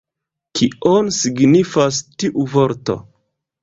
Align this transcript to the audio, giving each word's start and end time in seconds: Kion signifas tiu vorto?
Kion 0.59 1.13
signifas 1.19 2.03
tiu 2.19 2.51
vorto? 2.59 3.03